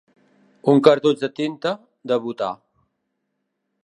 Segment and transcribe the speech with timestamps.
[0.71, 1.73] Un cartutx de tinta,
[2.13, 2.51] de butà.